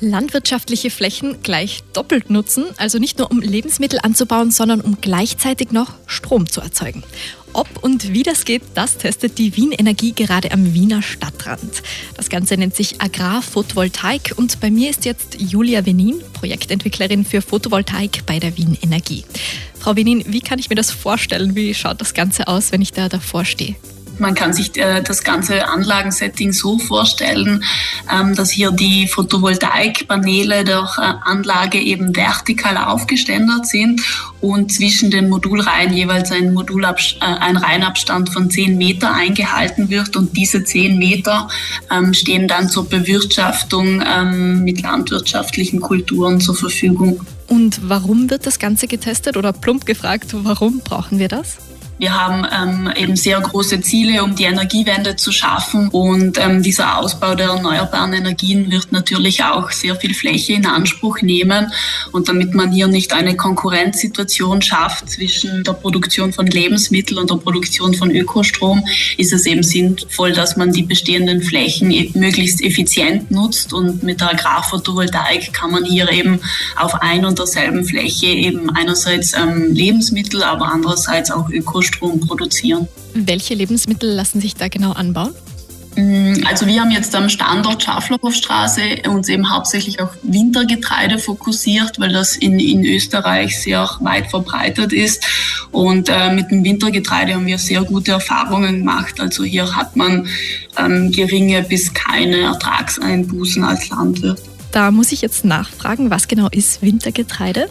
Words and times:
Landwirtschaftliche 0.00 0.90
Flächen 0.90 1.42
gleich 1.42 1.82
doppelt 1.92 2.30
nutzen, 2.30 2.64
also 2.78 2.98
nicht 2.98 3.18
nur 3.18 3.30
um 3.30 3.40
Lebensmittel 3.40 4.00
anzubauen, 4.02 4.50
sondern 4.50 4.80
um 4.80 4.98
gleichzeitig 5.00 5.72
noch 5.72 5.94
Strom 6.06 6.48
zu 6.48 6.60
erzeugen. 6.60 7.02
Ob 7.52 7.82
und 7.82 8.12
wie 8.12 8.22
das 8.22 8.44
geht, 8.44 8.62
das 8.74 8.96
testet 8.96 9.38
die 9.38 9.56
Wien 9.56 9.72
Energie 9.72 10.12
gerade 10.12 10.52
am 10.52 10.72
Wiener 10.72 11.02
Stadtrand. 11.02 11.82
Das 12.16 12.28
Ganze 12.28 12.56
nennt 12.56 12.76
sich 12.76 13.00
Agrarphotovoltaik 13.00 14.34
und 14.36 14.60
bei 14.60 14.70
mir 14.70 14.88
ist 14.90 15.04
jetzt 15.04 15.40
Julia 15.40 15.84
Venin, 15.84 16.20
Projektentwicklerin 16.32 17.24
für 17.24 17.42
Photovoltaik 17.42 18.24
bei 18.24 18.38
der 18.38 18.56
Wien 18.56 18.78
Energie. 18.80 19.24
Frau 19.78 19.96
Venin, 19.96 20.24
wie 20.28 20.40
kann 20.40 20.58
ich 20.58 20.70
mir 20.70 20.76
das 20.76 20.90
vorstellen? 20.90 21.54
Wie 21.56 21.74
schaut 21.74 22.00
das 22.00 22.14
Ganze 22.14 22.46
aus, 22.48 22.70
wenn 22.70 22.82
ich 22.82 22.92
da 22.92 23.08
davor 23.08 23.44
stehe? 23.44 23.76
Man 24.20 24.34
kann 24.34 24.52
sich 24.52 24.76
äh, 24.76 25.02
das 25.02 25.24
ganze 25.24 25.66
Anlagensetting 25.66 26.52
so 26.52 26.78
vorstellen, 26.78 27.64
ähm, 28.12 28.34
dass 28.34 28.50
hier 28.50 28.70
die 28.70 29.08
Photovoltaikpaneele 29.08 30.64
der 30.64 30.88
äh, 30.98 31.28
Anlage 31.28 31.78
eben 31.78 32.14
vertikal 32.14 32.76
aufgeständert 32.76 33.66
sind 33.66 34.02
und 34.40 34.72
zwischen 34.72 35.10
den 35.10 35.28
Modulreihen 35.28 35.92
jeweils 35.92 36.30
ein, 36.32 36.52
Modulabs 36.52 37.16
äh, 37.20 37.24
ein 37.24 37.56
Reihenabstand 37.56 38.30
von 38.30 38.50
10 38.50 38.76
Meter 38.76 39.14
eingehalten 39.14 39.88
wird 39.88 40.16
und 40.16 40.36
diese 40.36 40.64
10 40.64 40.98
Meter 40.98 41.48
ähm, 41.90 42.12
stehen 42.12 42.46
dann 42.46 42.68
zur 42.68 42.88
Bewirtschaftung 42.88 44.02
ähm, 44.06 44.64
mit 44.64 44.82
landwirtschaftlichen 44.82 45.80
Kulturen 45.80 46.40
zur 46.40 46.54
Verfügung. 46.54 47.20
Und 47.46 47.80
warum 47.88 48.30
wird 48.30 48.46
das 48.46 48.58
Ganze 48.58 48.86
getestet 48.86 49.36
oder 49.36 49.52
plump 49.52 49.86
gefragt, 49.86 50.28
warum 50.32 50.80
brauchen 50.80 51.18
wir 51.18 51.28
das? 51.28 51.58
Wir 52.00 52.18
haben 52.18 52.46
ähm, 52.50 52.90
eben 52.96 53.14
sehr 53.14 53.38
große 53.38 53.82
Ziele, 53.82 54.24
um 54.24 54.34
die 54.34 54.44
Energiewende 54.44 55.16
zu 55.16 55.32
schaffen. 55.32 55.88
Und 55.88 56.38
ähm, 56.38 56.62
dieser 56.62 56.96
Ausbau 56.96 57.34
der 57.34 57.48
erneuerbaren 57.48 58.14
Energien 58.14 58.70
wird 58.70 58.90
natürlich 58.90 59.44
auch 59.44 59.70
sehr 59.70 59.94
viel 59.96 60.14
Fläche 60.14 60.54
in 60.54 60.64
Anspruch 60.64 61.20
nehmen. 61.20 61.70
Und 62.10 62.30
damit 62.30 62.54
man 62.54 62.72
hier 62.72 62.88
nicht 62.88 63.12
eine 63.12 63.36
Konkurrenzsituation 63.36 64.62
schafft 64.62 65.10
zwischen 65.10 65.62
der 65.62 65.74
Produktion 65.74 66.32
von 66.32 66.46
Lebensmitteln 66.46 67.20
und 67.20 67.28
der 67.28 67.36
Produktion 67.36 67.92
von 67.92 68.10
Ökostrom, 68.10 68.82
ist 69.18 69.34
es 69.34 69.44
eben 69.44 69.62
sinnvoll, 69.62 70.32
dass 70.32 70.56
man 70.56 70.72
die 70.72 70.84
bestehenden 70.84 71.42
Flächen 71.42 71.90
e-, 71.90 72.12
möglichst 72.14 72.62
effizient 72.62 73.30
nutzt. 73.30 73.74
Und 73.74 74.02
mit 74.02 74.22
der 74.22 74.30
Agrarphotovoltaik 74.30 75.52
kann 75.52 75.70
man 75.70 75.84
hier 75.84 76.10
eben 76.10 76.40
auf 76.76 76.94
ein 77.02 77.26
und 77.26 77.38
derselben 77.38 77.84
Fläche 77.84 78.28
eben 78.28 78.70
einerseits 78.70 79.34
ähm, 79.34 79.74
Lebensmittel, 79.74 80.42
aber 80.42 80.72
andererseits 80.72 81.30
auch 81.30 81.50
Ökostrom 81.50 81.89
Ökostrom 81.90 82.20
produzieren. 82.20 82.88
Welche 83.14 83.54
Lebensmittel 83.54 84.10
lassen 84.10 84.40
sich 84.40 84.54
da 84.54 84.68
genau 84.68 84.92
anbauen? 84.92 85.34
Mm, 85.96 86.44
also 86.46 86.66
wir 86.66 86.80
haben 86.80 86.92
jetzt 86.92 87.14
am 87.16 87.28
Standort 87.28 87.82
Schaflerhofstraße 87.82 89.08
uns 89.08 89.28
eben 89.28 89.50
hauptsächlich 89.50 90.00
auf 90.00 90.10
Wintergetreide 90.22 91.18
fokussiert, 91.18 91.98
weil 91.98 92.12
das 92.12 92.36
in, 92.36 92.60
in 92.60 92.84
Österreich 92.84 93.60
sehr 93.60 93.88
weit 94.00 94.30
verbreitet 94.30 94.92
ist. 94.92 95.24
Und 95.72 96.08
äh, 96.08 96.32
mit 96.32 96.50
dem 96.50 96.62
Wintergetreide 96.64 97.34
haben 97.34 97.46
wir 97.46 97.58
sehr 97.58 97.82
gute 97.82 98.12
Erfahrungen 98.12 98.78
gemacht. 98.78 99.20
Also 99.20 99.42
hier 99.42 99.74
hat 99.74 99.96
man 99.96 100.28
ähm, 100.78 101.10
geringe 101.10 101.62
bis 101.62 101.92
keine 101.92 102.38
Ertragseinbußen 102.38 103.64
als 103.64 103.88
Landwirt. 103.88 104.40
Da 104.70 104.92
muss 104.92 105.10
ich 105.10 105.20
jetzt 105.20 105.44
nachfragen, 105.44 106.10
was 106.10 106.28
genau 106.28 106.46
ist 106.52 106.80
Wintergetreide? 106.82 107.68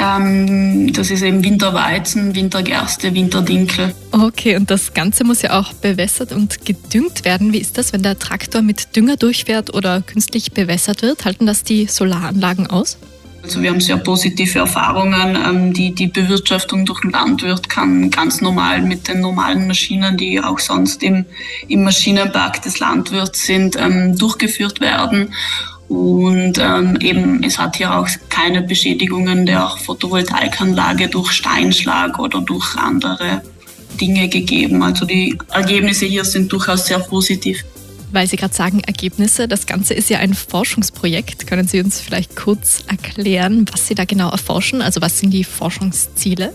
Ähm, 0.00 0.92
das 0.92 1.10
ist 1.10 1.22
eben 1.22 1.44
Winterweizen, 1.44 2.34
Wintergerste, 2.34 3.14
Winterdinkel. 3.14 3.94
Okay, 4.12 4.56
und 4.56 4.70
das 4.70 4.94
Ganze 4.94 5.24
muss 5.24 5.42
ja 5.42 5.58
auch 5.58 5.72
bewässert 5.74 6.32
und 6.32 6.64
gedüngt 6.64 7.24
werden. 7.24 7.52
Wie 7.52 7.58
ist 7.58 7.76
das, 7.76 7.92
wenn 7.92 8.02
der 8.02 8.18
Traktor 8.18 8.62
mit 8.62 8.96
Dünger 8.96 9.16
durchfährt 9.16 9.74
oder 9.74 10.00
künstlich 10.02 10.52
bewässert 10.52 11.02
wird? 11.02 11.24
Halten 11.24 11.46
das 11.46 11.64
die 11.64 11.86
Solaranlagen 11.86 12.68
aus? 12.68 12.98
Also 13.42 13.62
wir 13.62 13.70
haben 13.70 13.80
sehr 13.80 13.96
positive 13.96 14.58
Erfahrungen. 14.58 15.36
Ähm, 15.36 15.72
die, 15.72 15.94
die 15.94 16.08
Bewirtschaftung 16.08 16.84
durch 16.84 17.00
den 17.00 17.10
Landwirt 17.10 17.68
kann 17.68 18.10
ganz 18.10 18.40
normal 18.40 18.82
mit 18.82 19.08
den 19.08 19.20
normalen 19.20 19.66
Maschinen, 19.66 20.16
die 20.16 20.40
auch 20.40 20.58
sonst 20.58 21.02
im, 21.02 21.24
im 21.68 21.84
Maschinenpark 21.84 22.62
des 22.62 22.80
Landwirts 22.80 23.46
sind, 23.46 23.76
ähm, 23.76 24.16
durchgeführt 24.16 24.80
werden. 24.80 25.32
Und 25.90 26.56
ähm, 26.58 26.98
eben, 27.00 27.42
es 27.42 27.58
hat 27.58 27.74
hier 27.74 27.92
auch 27.92 28.06
keine 28.28 28.62
Beschädigungen 28.62 29.44
der 29.44 29.68
Photovoltaikanlage 29.84 31.08
durch 31.08 31.32
Steinschlag 31.32 32.16
oder 32.20 32.40
durch 32.42 32.76
andere 32.76 33.42
Dinge 34.00 34.28
gegeben. 34.28 34.84
Also 34.84 35.04
die 35.04 35.36
Ergebnisse 35.50 36.06
hier 36.06 36.24
sind 36.24 36.52
durchaus 36.52 36.86
sehr 36.86 37.00
positiv. 37.00 37.64
Weil 38.12 38.28
Sie 38.28 38.36
gerade 38.36 38.54
sagen 38.54 38.84
Ergebnisse, 38.86 39.48
das 39.48 39.66
Ganze 39.66 39.94
ist 39.94 40.08
ja 40.10 40.18
ein 40.18 40.34
Forschungsprojekt. 40.34 41.48
Können 41.48 41.66
Sie 41.66 41.80
uns 41.80 42.00
vielleicht 42.00 42.36
kurz 42.36 42.84
erklären, 42.86 43.66
was 43.72 43.88
Sie 43.88 43.96
da 43.96 44.04
genau 44.04 44.30
erforschen? 44.30 44.82
Also 44.82 45.00
was 45.02 45.18
sind 45.18 45.30
die 45.32 45.42
Forschungsziele? 45.42 46.52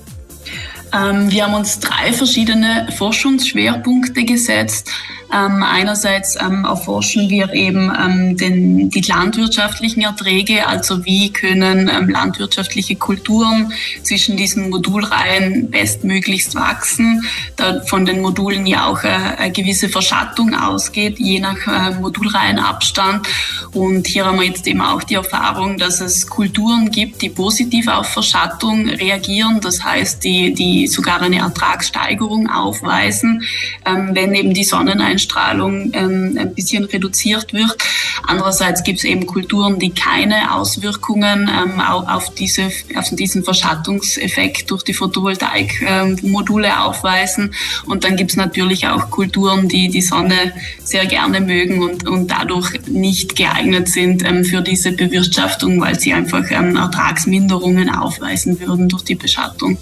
Ähm, 0.95 1.29
wir 1.29 1.45
haben 1.45 1.53
uns 1.53 1.79
drei 1.79 2.13
verschiedene 2.13 2.87
Forschungsschwerpunkte 2.95 4.23
gesetzt. 4.23 4.91
Ähm, 5.33 5.63
einerseits 5.63 6.37
ähm, 6.39 6.65
erforschen 6.65 7.29
wir 7.29 7.51
eben 7.53 8.37
den, 8.37 8.89
die 8.89 9.01
landwirtschaftlichen 9.01 10.01
Erträge, 10.01 10.67
also 10.67 11.03
wie 11.03 11.33
können 11.33 11.87
landwirtschaftliche 12.09 12.95
Kulturen 12.95 13.73
zwischen 14.03 14.37
diesen 14.37 14.69
Modulreihen 14.69 15.71
bestmöglichst 15.71 16.55
wachsen, 16.55 17.23
da 17.55 17.81
von 17.81 18.05
den 18.05 18.21
Modulen 18.21 18.65
ja 18.65 18.87
auch 18.87 19.03
äh, 19.03 19.07
eine 19.07 19.51
gewisse 19.51 19.89
Verschattung 19.89 20.53
ausgeht, 20.53 21.19
je 21.19 21.39
nach 21.39 21.67
äh, 21.67 21.99
Modulreihenabstand. 21.99 23.27
Und 23.73 24.07
hier 24.07 24.25
haben 24.25 24.39
wir 24.39 24.45
jetzt 24.45 24.67
eben 24.67 24.81
auch 24.81 25.03
die 25.03 25.15
Erfahrung, 25.15 25.77
dass 25.77 26.01
es 26.01 26.27
Kulturen 26.27 26.91
gibt, 26.91 27.21
die 27.21 27.29
positiv 27.29 27.87
auf 27.87 28.07
Verschattung 28.07 28.87
reagieren, 28.87 29.59
das 29.59 29.83
heißt, 29.83 30.23
die, 30.23 30.53
die 30.53 30.84
sogar 30.87 31.21
eine 31.21 31.39
Ertragssteigerung 31.39 32.49
aufweisen, 32.49 33.43
ähm, 33.85 34.09
wenn 34.13 34.33
eben 34.33 34.53
die 34.53 34.63
Sonneneinstrahlung 34.63 35.25
Einstrahlung 35.35 35.91
ähm, 35.93 36.37
ein 36.39 36.53
bisschen 36.53 36.85
reduziert 36.85 37.53
wird. 37.53 37.77
Andererseits 38.23 38.83
gibt 38.83 38.99
es 38.99 39.05
eben 39.05 39.25
Kulturen, 39.25 39.79
die 39.79 39.91
keine 39.91 40.53
Auswirkungen 40.53 41.49
ähm, 41.49 41.79
auf, 41.79 42.33
diese, 42.33 42.69
auf 42.95 43.09
diesen 43.11 43.43
Verschattungseffekt 43.43 44.71
durch 44.71 44.83
die 44.83 44.93
Photovoltaikmodule 44.93 46.81
aufweisen. 46.81 47.53
Und 47.85 48.03
dann 48.03 48.15
gibt 48.15 48.31
es 48.31 48.37
natürlich 48.37 48.87
auch 48.87 49.09
Kulturen, 49.09 49.67
die 49.67 49.89
die 49.89 50.01
Sonne 50.01 50.53
sehr 50.83 51.05
gerne 51.05 51.41
mögen 51.41 51.81
und, 51.81 52.07
und 52.07 52.27
dadurch 52.27 52.87
nicht 52.87 53.35
geeignet 53.35 53.89
sind 53.89 54.25
für 54.47 54.61
diese 54.61 54.91
Bewirtschaftung, 54.91 55.79
weil 55.81 55.99
sie 55.99 56.13
einfach 56.13 56.49
Ertragsminderungen 56.49 57.89
aufweisen 57.89 58.59
würden 58.59 58.89
durch 58.89 59.03
die 59.03 59.15
Beschattung. 59.15 59.77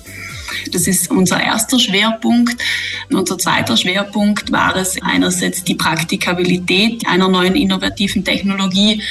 Das 0.72 0.88
ist 0.88 1.12
unser 1.12 1.41
erster 1.41 1.80
Schwerpunkt. 1.80 2.62
Unser 3.12 3.38
zweiter 3.38 3.78
Schwerpunkt 3.78 4.52
war 4.52 4.75
es 4.75 5.02
einerseits 5.02 5.64
die 5.64 5.75
Praktikabilität 5.75 7.06
einer 7.08 7.28
neuen 7.28 7.56
innovativen 7.56 8.24
Technologie 8.24 9.02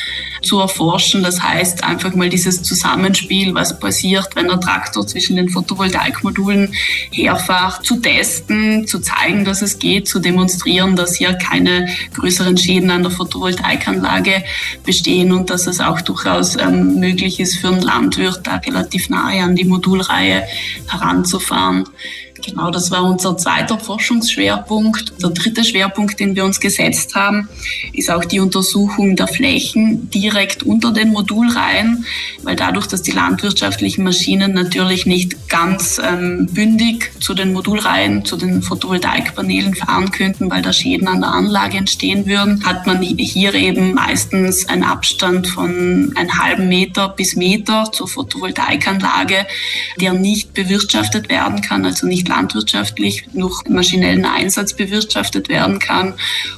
zu 0.43 0.61
erforschen. 0.61 1.23
Das 1.23 1.43
heißt 1.43 1.85
einfach 1.85 2.15
mal 2.15 2.29
dieses 2.29 2.63
Zusammenspiel, 2.63 3.55
was 3.55 3.79
passiert, 3.79 4.29
wenn 4.35 4.51
ein 4.51 4.61
Traktor 4.61 5.07
zwischen 5.07 5.37
den 5.37 5.49
Photovoltaikmodulen 5.49 6.73
herfährt, 7.11 7.85
zu 7.85 7.97
testen, 8.01 8.87
zu 8.87 9.01
zeigen, 9.01 9.45
dass 9.45 9.63
es 9.63 9.79
geht, 9.79 10.09
zu 10.09 10.19
demonstrieren, 10.19 10.97
dass 10.97 11.17
hier 11.17 11.35
keine 11.35 11.89
größeren 12.15 12.57
Schäden 12.57 12.91
an 12.91 13.03
der 13.03 13.13
Photovoltaikanlage 13.13 14.43
bestehen 14.85 15.33
und 15.33 15.51
dass 15.51 15.67
es 15.67 15.81
auch 15.81 16.01
durchaus 16.01 16.57
ähm, 16.57 16.99
möglich 17.01 17.41
ist 17.41 17.57
für 17.57 17.69
einen 17.69 17.83
Landwirt, 17.83 18.41
da 18.45 18.57
relativ 18.57 19.09
nahe 19.09 19.43
an 19.43 19.57
die 19.57 19.65
Modulreihe 19.65 20.45
heranzufahren. 20.89 21.85
Genau, 22.45 22.71
das 22.71 22.91
war 22.91 23.05
unser 23.05 23.37
zweiter 23.37 23.79
Forschungsschwerpunkt. 23.79 25.23
Der 25.23 25.31
dritte 25.31 25.63
Schwerpunkt, 25.63 26.19
den 26.19 26.35
wir 26.35 26.45
uns 26.45 26.59
gesetzt 26.59 27.15
haben, 27.15 27.49
ist 27.93 28.11
auch 28.11 28.25
die 28.25 28.41
Untersuchung 28.41 29.15
der 29.15 29.29
Flächen 29.29 30.11
direkt 30.11 30.65
unter 30.65 30.93
den 30.93 31.11
Modulreihen, 31.11 32.05
weil 32.43 32.57
dadurch, 32.57 32.89
dass 32.89 33.03
die 33.03 33.13
landwirtschaftlichen 33.13 34.03
Maschinen 34.03 34.55
natürlich 34.55 35.07
nicht 35.07 35.49
ganz 35.49 36.01
ähm, 36.05 36.49
bündig 36.51 37.13
zu 37.21 37.33
den 37.33 37.53
Modulreihen, 37.53 38.25
zu 38.25 38.37
den 38.37 38.61
Photovoltaikpanelen 38.63 39.77
fahren 39.77 40.11
könnten, 40.11 40.51
weil 40.51 40.63
da 40.63 40.73
Schäden 40.73 41.07
an 41.07 41.21
der 41.21 41.31
Anlage 41.31 41.77
entstehen 41.79 42.27
würden, 42.27 42.65
hat 42.65 42.87
man 42.87 43.01
hier 43.03 43.55
eben 43.55 43.95
meistens 43.95 44.69
einen 44.69 44.83
Abstand 44.83 45.47
von 45.47 46.13
einem 46.17 46.39
halben 46.39 46.69
Meter 46.69 47.09
bis 47.09 47.37
Meter 47.37 47.91
zur 47.93 48.09
Photovoltaikanlage, 48.09 49.47
der 50.01 50.13
nicht 50.13 50.55
bewirtschaftet 50.55 51.29
werden 51.29 51.61
kann, 51.61 51.85
also 51.85 52.09
nicht 52.09 52.32
landwirtschaftlich, 52.33 53.27
durch 53.33 53.63
maschinellen 53.69 54.25
Einsatz 54.25 54.75
bewirtschaftet 54.75 55.49
werden 55.49 55.79
kann. 55.79 56.15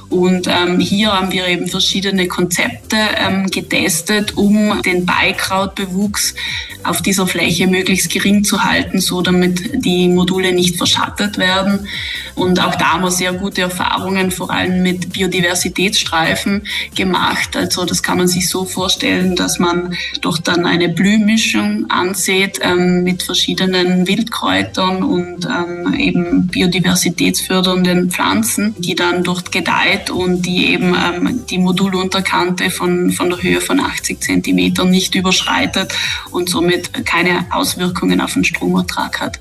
Und 0.09 0.47
ähm, 0.47 0.79
hier 0.79 1.11
haben 1.11 1.31
wir 1.31 1.47
eben 1.47 1.67
verschiedene 1.67 2.27
Konzepte 2.27 2.97
ähm, 3.17 3.47
getestet, 3.47 4.37
um 4.37 4.81
den 4.83 5.05
Beikrautbewuchs 5.05 6.35
auf 6.83 7.01
dieser 7.01 7.27
Fläche 7.27 7.67
möglichst 7.67 8.11
gering 8.11 8.43
zu 8.43 8.63
halten, 8.63 9.01
so 9.01 9.21
damit 9.21 9.83
die 9.83 10.07
Module 10.07 10.53
nicht 10.53 10.77
verschattet 10.77 11.37
werden. 11.37 11.87
Und 12.35 12.61
auch 12.63 12.75
da 12.75 12.93
haben 12.93 13.03
wir 13.03 13.11
sehr 13.11 13.33
gute 13.33 13.61
Erfahrungen, 13.61 14.29
vor 14.29 14.51
allem 14.51 14.83
mit 14.83 15.13
Biodiversitätsstreifen 15.13 16.67
gemacht. 16.93 17.55
Also 17.55 17.85
das 17.85 18.03
kann 18.03 18.17
man 18.17 18.27
sich 18.27 18.49
so 18.49 18.65
vorstellen, 18.65 19.35
dass 19.35 19.57
man 19.57 19.95
doch 20.21 20.37
dann 20.37 20.65
eine 20.65 20.89
Blühmischung 20.89 21.89
ansieht 21.89 22.59
ähm, 22.61 23.03
mit 23.03 23.23
verschiedenen 23.23 24.07
Wildkräutern 24.07 25.03
und 25.03 25.47
ähm, 25.65 25.93
eben 25.99 26.47
biodiversitätsfördernden 26.47 28.11
Pflanzen, 28.11 28.75
die 28.77 28.95
dann 28.95 29.23
dort 29.23 29.51
gedeiht 29.51 30.09
und 30.09 30.45
die 30.45 30.67
eben 30.67 30.95
ähm, 30.95 31.45
die 31.49 31.57
Modulunterkante 31.57 32.69
von, 32.69 33.11
von 33.11 33.29
der 33.29 33.41
Höhe 33.41 33.61
von 33.61 33.79
80 33.79 34.21
Zentimetern 34.21 34.89
nicht 34.89 35.15
überschreitet 35.15 35.93
und 36.31 36.49
somit 36.49 37.05
keine 37.05 37.45
Auswirkungen 37.51 38.21
auf 38.21 38.33
den 38.33 38.43
Stromertrag 38.43 39.19
hat. 39.19 39.39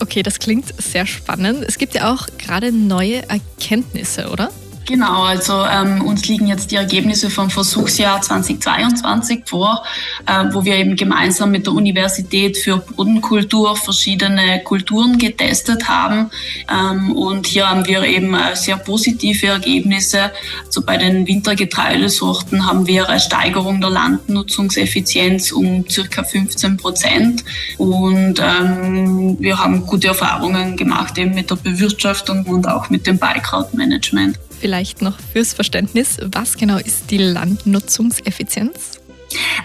Okay, 0.00 0.22
das 0.22 0.38
klingt 0.38 0.72
sehr 0.82 1.06
spannend. 1.06 1.62
Es 1.66 1.76
gibt 1.76 1.94
ja 1.94 2.12
auch 2.12 2.26
gerade 2.38 2.72
neue 2.72 3.28
Erkenntnisse, 3.28 4.30
oder? 4.30 4.50
Genau, 4.90 5.22
also 5.22 5.64
ähm, 5.66 6.02
uns 6.02 6.26
liegen 6.26 6.48
jetzt 6.48 6.72
die 6.72 6.74
Ergebnisse 6.74 7.30
vom 7.30 7.48
Versuchsjahr 7.48 8.20
2022 8.22 9.42
vor, 9.46 9.84
äh, 10.26 10.46
wo 10.52 10.64
wir 10.64 10.74
eben 10.78 10.96
gemeinsam 10.96 11.52
mit 11.52 11.66
der 11.66 11.74
Universität 11.74 12.56
für 12.56 12.78
Bodenkultur 12.78 13.76
verschiedene 13.76 14.60
Kulturen 14.64 15.16
getestet 15.16 15.88
haben. 15.88 16.32
Ähm, 16.68 17.12
und 17.12 17.46
hier 17.46 17.70
haben 17.70 17.86
wir 17.86 18.02
eben 18.02 18.34
äh, 18.34 18.56
sehr 18.56 18.78
positive 18.78 19.46
Ergebnisse. 19.46 20.32
Also 20.66 20.82
bei 20.82 20.96
den 20.96 21.24
Wintergetreidesorten 21.24 22.66
haben 22.66 22.88
wir 22.88 23.08
eine 23.08 23.20
Steigerung 23.20 23.80
der 23.80 23.90
Landnutzungseffizienz 23.90 25.52
um 25.52 25.88
circa 25.88 26.24
15 26.24 26.76
Prozent. 26.76 27.44
Und 27.78 28.40
ähm, 28.40 29.36
wir 29.38 29.56
haben 29.56 29.86
gute 29.86 30.08
Erfahrungen 30.08 30.76
gemacht 30.76 31.16
eben 31.16 31.32
mit 31.36 31.48
der 31.48 31.54
Bewirtschaftung 31.54 32.42
und 32.46 32.66
auch 32.66 32.90
mit 32.90 33.06
dem 33.06 33.18
Beikrautmanagement 33.18 34.36
vielleicht 34.60 35.02
noch 35.02 35.18
fürs 35.18 35.54
Verständnis, 35.54 36.18
was 36.22 36.56
genau 36.56 36.76
ist 36.76 37.10
die 37.10 37.18
Landnutzungseffizienz? 37.18 38.99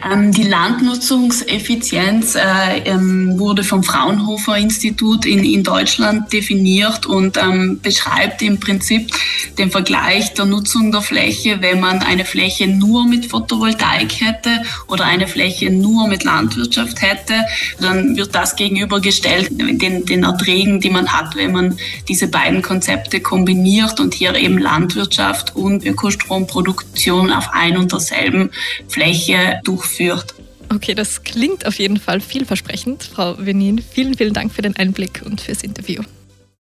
Ähm, 0.05 0.31
die 0.31 0.43
Landnutzungseffizienz 0.43 2.35
äh, 2.35 2.79
ähm, 2.85 3.39
wurde 3.39 3.63
vom 3.63 3.83
Fraunhofer 3.83 4.55
Institut 4.57 5.25
in, 5.25 5.43
in 5.43 5.63
Deutschland 5.63 6.31
definiert 6.31 7.07
und 7.07 7.37
ähm, 7.37 7.79
beschreibt 7.81 8.43
im 8.43 8.59
Prinzip 8.59 9.09
den 9.57 9.71
Vergleich 9.71 10.33
der 10.33 10.45
Nutzung 10.45 10.91
der 10.91 11.01
Fläche, 11.01 11.57
wenn 11.61 11.79
man 11.79 11.99
eine 11.99 12.25
Fläche 12.25 12.67
nur 12.67 13.07
mit 13.07 13.25
Photovoltaik 13.25 14.21
hätte 14.21 14.61
oder 14.87 15.05
eine 15.05 15.27
Fläche 15.27 15.71
nur 15.71 16.07
mit 16.07 16.23
Landwirtschaft 16.23 17.01
hätte, 17.01 17.33
dann 17.79 18.15
wird 18.15 18.35
das 18.35 18.55
gegenübergestellt 18.55 19.49
den, 19.51 20.05
den 20.05 20.23
Erträgen, 20.23 20.81
die 20.81 20.91
man 20.91 21.11
hat, 21.11 21.35
wenn 21.35 21.51
man 21.51 21.77
diese 22.07 22.27
beiden 22.27 22.61
Konzepte 22.61 23.21
kombiniert 23.21 23.99
und 23.99 24.13
hier 24.13 24.35
eben 24.35 24.59
Landwirtschaft 24.59 25.55
und 25.55 25.83
Ökostromproduktion 25.83 27.31
auf 27.31 27.49
ein 27.53 27.77
und 27.77 27.91
derselben 27.91 28.51
Fläche 28.87 29.59
durchführt. 29.63 29.94
Okay, 30.69 30.95
das 30.95 31.23
klingt 31.23 31.65
auf 31.65 31.79
jeden 31.79 31.97
Fall 31.97 32.21
vielversprechend. 32.21 33.03
Frau 33.03 33.35
Venin, 33.37 33.79
vielen, 33.79 34.15
vielen 34.15 34.33
Dank 34.33 34.51
für 34.51 34.61
den 34.61 34.75
Einblick 34.75 35.21
und 35.25 35.41
fürs 35.41 35.63
Interview. 35.63 36.01